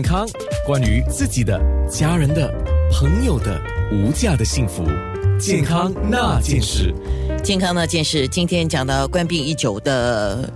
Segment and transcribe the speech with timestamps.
[0.00, 0.28] 健康，
[0.64, 1.60] 关于自己的、
[1.90, 2.48] 家人的、
[2.92, 3.60] 朋友的
[3.90, 4.84] 无价的幸福，
[5.40, 6.94] 健康那件事。
[7.42, 10.48] 健康那件事，今天讲到冠病已久的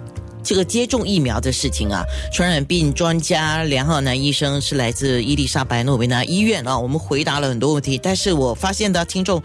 [0.44, 2.04] 这个接种疫苗的事情啊。
[2.32, 6.78] 传染病专家梁浩南医生是来自伊丽莎白诺维纳医院啊。
[6.78, 9.42] 我们回答了很多问题，但是我发现的听众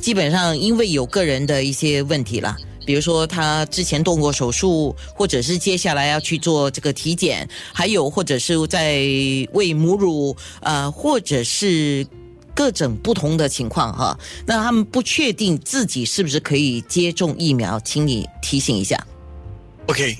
[0.00, 2.56] 基本上因为有个人的一些问题啦。
[2.84, 8.98] 比如说他之前动过手术，或者是接下来要去做这个体检，还有或者是在
[9.52, 12.06] 喂母乳，呃，或者是
[12.54, 14.18] 各种不同的情况哈。
[14.46, 18.96] 那他们不确定自己是不是可以接种疫苗，请你提醒一下。
[19.86, 20.16] OK，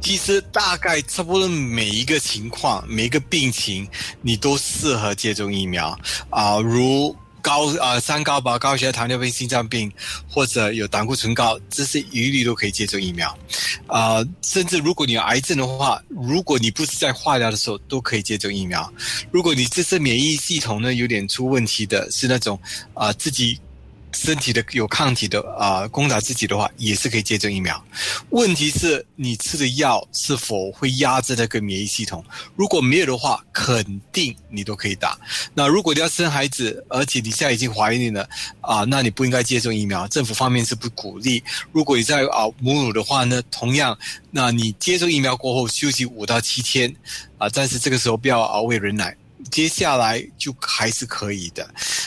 [0.00, 3.88] 其实大概差不多每一个情况、每一个病情，
[4.22, 5.98] 你都适合接种疫苗
[6.30, 7.14] 啊、如
[7.46, 9.88] 高啊、三高吧、高血压、糖尿病、心脏病，
[10.28, 13.32] 或者有胆固醇高，这些一律都可以接种疫苗。
[13.86, 18.92] 啊、甚至如果你有癌症的话，如果你不是在化疗的时候，都可以接种疫苗。
[19.30, 22.58] 如果你这是免疫系统呢有点出问题的，是那种
[22.94, 23.56] 啊、自己
[24.16, 27.80] 身体的有抗体的啊、攻打自己的话，也是可以接种疫苗。
[28.30, 32.24] 问题是你吃的药是否会压制那个免疫系统？
[32.56, 35.18] 如果没有的话，肯定你都可以打。
[35.52, 38.26] 那如果你要生孩子，而且你现在已经怀孕了
[38.62, 41.42] 啊、那你不应该接种疫苗，政府方面是不鼓励。
[41.70, 43.96] 如果你在啊母乳的话呢，同样，
[44.30, 46.94] 那你接种疫苗过后休息五到七天
[47.38, 49.14] 啊、但是这个时候不要熬喂人奶。
[49.50, 51.62] 接下来就还是可以的，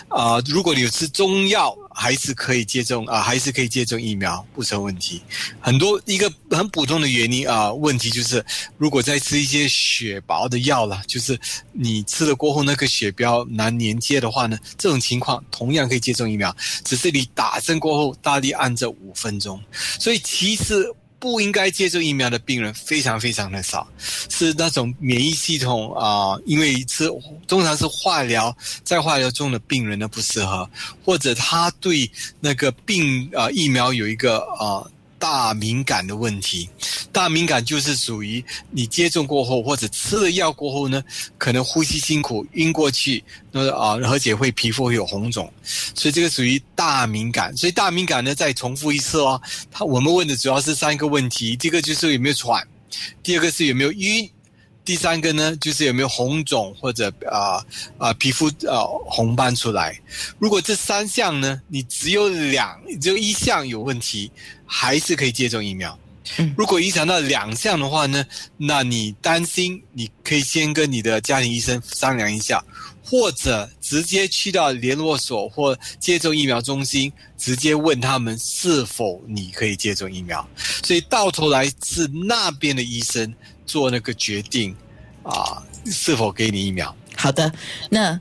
[0.07, 5.21] 啊、如果你有吃中药，还是可以接种啊、还是可以接种疫苗，不成问题。
[5.59, 8.43] 很多一个很普通的原因啊、问题就是
[8.77, 11.39] 如果再吃一些血薄的药了，就是
[11.71, 19.61] 你吃了过后那个血标难连接的话呢，这种情况同样可以接种疫苗，只是你打针过后大力按着五分钟，
[19.99, 20.91] 所以其实。
[21.19, 23.87] 不应该接种疫苗的病人非常非常的少，
[24.29, 27.11] 是那种免疫系统啊、因为一次
[27.47, 30.69] 通常是化疗，在化疗中的病人呢不适合，
[31.03, 32.09] 或者他对
[32.39, 34.81] 那个病啊、疫苗有一个啊、
[35.19, 36.67] 大敏感的问题，
[37.11, 41.03] 大敏感就是属于你接种过后或者吃了药过后呢，
[41.37, 47.55] 可能呼吸辛苦、晕过去，那啊，而且会皮肤会有红肿，所以这个属于大敏感。
[47.57, 52.65] 所以大敏感呢，再重复一次哦，他我们问的主要是三个问题，第一个就是有没有喘，
[53.21, 54.27] 第二个是有没有晕。
[54.89, 57.63] 第三个呢，就是有没有红肿或者啊
[57.99, 59.95] 啊、皮肤啊红斑出来。
[60.39, 64.31] 如果这三项呢，你只有两只有一项有问题，
[64.65, 65.95] 还是可以接种疫苗。
[66.39, 68.25] 嗯如果影响到两项的话呢，
[68.57, 72.63] 那你担心，你可以先跟你的家庭医生商量一下，
[73.03, 80.47] 或者直接去到联络所或接种疫苗中心，直接问他们是否你可以接种疫苗。
[80.83, 83.31] 所以到头来是那边的医生
[83.69, 84.75] 做那个决定
[85.21, 86.93] 啊，是否给你疫苗。
[87.15, 87.51] 好的，
[87.89, 88.17] 那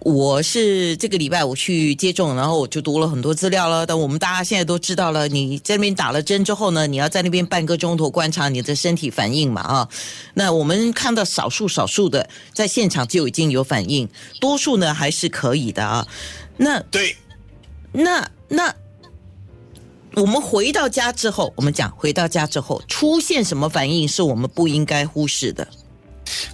[0.00, 3.86] 我是这个礼拜我去接种，然后我就读了很多资料了。
[3.86, 9.88] 但我们大家现在都知道了，你在那边打了针之后呢，你要在那边半个钟头观察你的身体反应嘛啊。
[10.34, 14.06] 那我们看到少数少数的在现场就已经有反应，
[14.38, 16.06] 多数呢还是可以的啊。
[16.58, 17.16] 那对，
[17.92, 18.74] 那那
[20.14, 25.66] 我们回到家之后，我们讲回到家之后出现什么反应是我们不应该忽视的。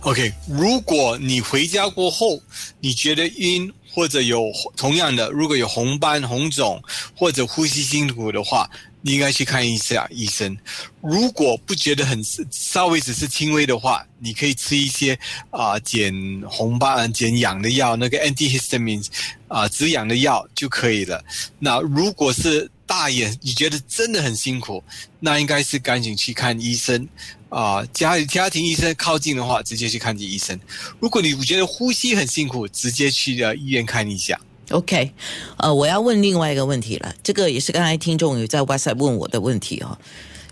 [0.01, 2.41] OK，如果你回家过后
[2.81, 4.45] 你觉得晕，或者有
[4.77, 6.83] 同样的，如果有红斑、红肿
[7.17, 8.69] 或者呼吸辛苦的话，
[9.03, 10.57] 你应该去看一下医生。
[11.01, 15.19] 如果不觉得很稍微只是轻微的话，你可以吃一些
[15.51, 16.13] 啊、减
[16.49, 19.07] 红斑、减痒的药，那个 antihistamines
[19.49, 21.25] 啊、止痒的药就可以了。
[21.59, 24.83] 那如果是大眼，你觉得真的很辛苦，
[25.21, 27.07] 那应该是赶紧去看医生。
[27.51, 30.59] 啊、家家庭医生靠近的话，直接去看医生。
[30.99, 34.39] 如果你觉得呼吸很辛苦，直接去呃医院看一下。
[34.71, 35.13] OK，
[35.57, 39.97] 呃，我要问另外一个问题了，这个也是刚才听众有在 WhatsApp 问我的问题哦。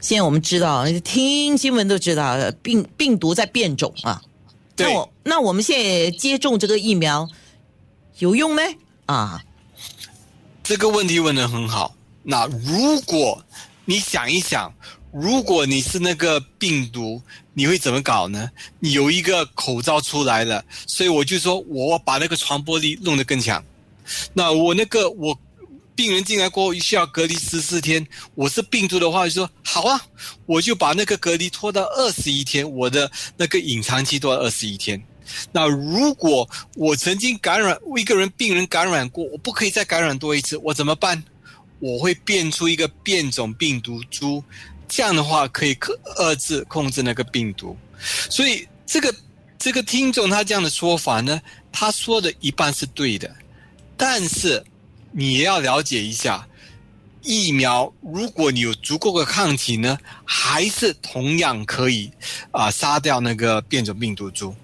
[0.00, 4.22] 现在我们知道，听新闻都知道，呃病病毒在变种啊。
[4.78, 7.28] 那对我那我们现在接种这个疫苗
[8.18, 8.62] 有用吗？
[9.06, 9.42] 啊，
[10.62, 11.95] 这个问题问的很好。
[12.28, 13.40] 那如果
[13.84, 14.74] 你想一想，
[15.12, 17.22] 如果你是那个病毒，
[17.54, 18.50] 你会怎么搞呢？
[18.80, 23.64] 你有一个口罩出来了，所以我就说我把那个传播力弄得更强。
[24.34, 25.38] 那我那个我
[25.94, 30.04] 病人进来过后需要隔离十四天，我是病毒的话就说好啊，
[30.46, 35.00] 我就把那个隔离拖到二十一天，我的那个隐藏期拖到二十一天。
[35.52, 41.22] 那如果我曾经感染一个人，病人感染过，我不可以再感染多一次，我怎么办？
[41.78, 44.42] 我会变出一个变种病毒株，
[44.88, 47.76] 这样的话可以克遏制控制那个病毒。
[48.30, 49.14] 所以这个
[49.58, 51.40] 这个听众他这样的说法呢，
[51.72, 53.34] 他说的一半是对的，
[53.96, 54.64] 但是
[55.12, 56.46] 你要了解一下，
[57.22, 62.10] 疫苗如果你有足够的抗体呢，还是同样可以
[62.52, 64.54] 啊杀掉那个变种病毒株。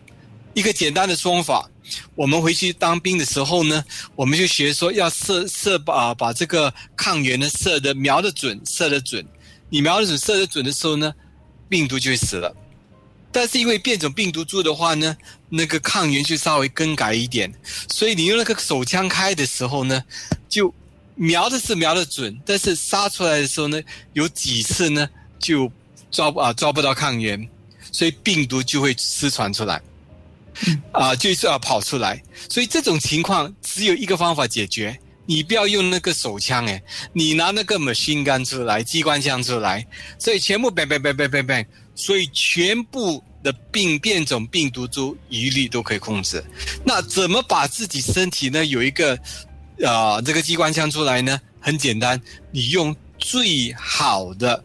[0.54, 1.68] 一个简单的说法，
[2.14, 3.84] 我们回去当兵的时候呢，
[4.14, 9.26] 我们就学说要射射把把这个抗原呢射的瞄的准，射的准。
[9.68, 11.12] 你瞄的准，射的准的时候呢，
[11.68, 12.54] 病毒就会死了。
[13.34, 15.16] 但是因为变种病毒株的话呢，
[15.48, 17.50] 那个抗原就稍微更改一点，
[17.88, 20.04] 所以你用那个手枪开的时候呢，
[20.50, 20.72] 就
[21.14, 23.80] 瞄的是瞄的准，但是杀出来的时候呢，
[24.12, 25.08] 有几次呢
[25.38, 25.72] 就
[26.10, 27.48] 抓啊抓不到抗原，
[27.90, 29.80] 所以病毒就会失传出来，
[30.92, 36.82] 啊就是要跑出来，所以这种情况只有一个方法解决，你不要用那个手枪诶，
[37.12, 39.86] 你拿那个 machine gun 出来，机关枪出来，
[40.18, 41.66] 所以全部 bang bang bang bang bang bang。
[41.94, 46.42] 所以全部的病变种病毒株一律都可以控制。
[46.86, 49.14] 那怎么把自己身体呢有一个
[49.84, 51.38] 啊这个机关枪出来呢？
[51.60, 52.20] 很简单，
[52.50, 54.64] 你用最好的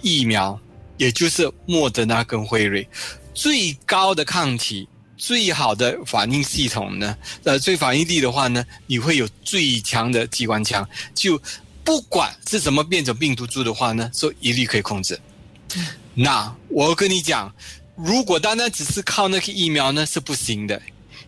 [0.00, 0.58] 疫苗，
[0.96, 2.88] 也就是莫德纳跟辉瑞，
[3.34, 4.88] 最高的抗体、
[5.22, 10.86] 最好的反应系统呢，呃，最反应力的话呢，你会有最强的机关枪。
[11.14, 11.40] 就
[11.84, 15.16] 不管是什么变种病毒株的话呢，说一律可以控制。
[16.12, 17.54] 那我跟你讲，
[17.94, 20.82] 如果单单只是靠那个疫苗呢，是不行的，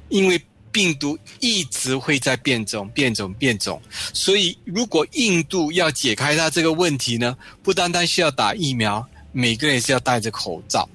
[0.08, 0.42] 因为
[0.72, 3.80] 病毒一直会在变种、变种、变种。
[4.12, 10.88] 所以，如果印度要解开它这个问题呢，不单单需要打疫苗，每个人是要戴着口罩。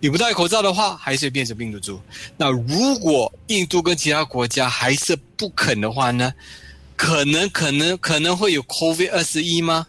[0.00, 2.00] 你不戴口罩的话，还是变成病毒株。
[2.36, 6.32] 那如果印度跟其他国家还是不肯的话呢，
[6.96, 9.86] 可能、可能、可能会有 COVID 二十一吗？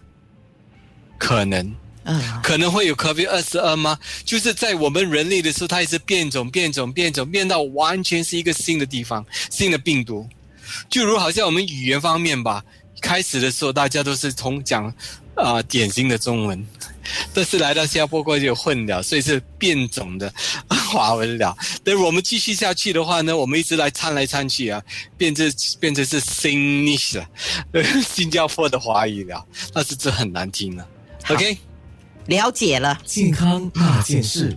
[1.17, 1.75] 可能。
[2.03, 3.99] 嗯，可能会有 COVID 二十二吗？
[4.25, 10.27] 就是在我们人类的时候，它也是变种、变种、变种，变到完全是一个新的地方、新的病毒。
[10.89, 12.65] 就如好像我们语言方面吧，
[13.01, 14.93] 开始的时候大家都是从讲
[15.35, 16.65] 啊典型的中文，
[17.33, 20.31] 但是来到新加坡过就混了，所以是变种的
[20.69, 21.57] 华文了。
[21.83, 24.81] 但我们继续下去的话呢，我们一直来掺来掺去啊，
[25.17, 27.21] 变成变成是 Sinlish，
[28.07, 30.87] 新加坡的华语了，但是这很难听了。
[31.29, 31.57] OK。
[32.27, 34.55] 了解了，健康那件事。